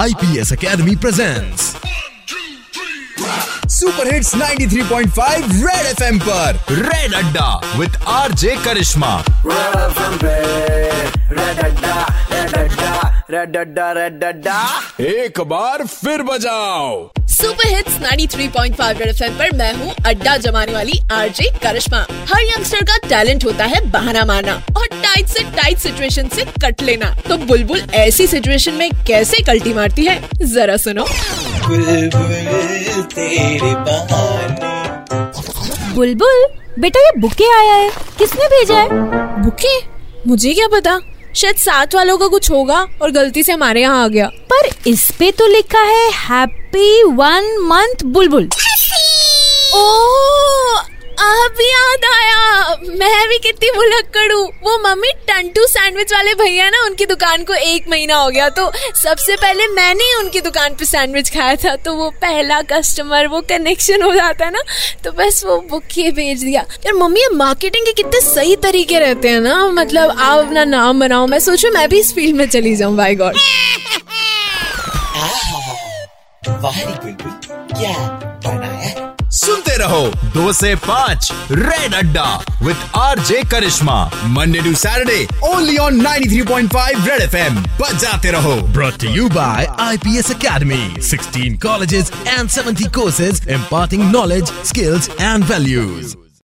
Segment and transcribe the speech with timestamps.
[0.00, 1.64] IPS Academy presents
[3.70, 9.12] super hits 93.5 red FM पर। Red अड्डा with RJ Karishma
[15.00, 21.00] एक बार फिर बजाओ। सुपर हिट्स 93.5 रेड एफएम पर मैं हूँ अड्डा जमाने वाली
[21.12, 22.00] आरजे करिश्मा
[22.32, 26.82] हर यंगस्टर का टैलेंट होता है बहाना मारना और टाइट से टाइट सिचुएशन से कट
[26.82, 30.28] लेना। तो बुलबुल ऐसी सिचुएशन में कैसे कल्टी मारती है?
[30.54, 31.04] जरा सुनो।
[31.68, 33.74] बुलबुल तेरे
[35.94, 36.46] बुलबुल
[36.78, 38.88] बेटा ये बुके आया है। किसने भेजा है?
[39.42, 39.78] बुके?
[40.26, 40.98] मुझे क्या पता?
[41.36, 45.10] शायद साथ वालों का कुछ होगा और गलती से हमारे यहाँ आ गया। पर इस
[45.18, 48.48] पे तो लिखा है हैप्पी वन मंथ बुलबुल.
[49.74, 49.82] ओ
[51.20, 52.29] अब याद आया।
[52.90, 57.54] मैं भी कितनी भुलक्कड़ हूँ वो मम्मी टंटू सैंडविच वाले भैया ना, उनकी दुकान को
[57.54, 61.74] एक महीना हो गया। तो सबसे पहले मैंने ही उनकी दुकान पे सैंडविच खाया था।
[61.76, 64.62] तो वो पहला कस्टमर वो कनेक्शन हो जाता है ना।
[65.04, 69.40] तो बस वो बुके भेज दिया। यार मम्मी मार्केटिंग के कितने सही तरीके रहते हैं
[69.40, 72.96] ना। मतलब आप अपना नाम बनाओ। मैं सोचू, मैं भी इस फ़ील्ड में चली जाऊँ
[72.96, 73.36] बाई गॉड
[76.62, 76.78] वाह
[77.72, 77.92] क्या
[78.46, 78.89] बनाया?
[79.80, 82.28] रहो। दो से पाँच रेड अड्डा
[82.62, 83.98] with R J Karishma.
[84.26, 90.30] Monday to Saturday only on 93.5 red FM बजाते रहो। Brought to you by IPS
[90.30, 96.19] academy 16 colleges and 70 courses imparting knowledge, skills and values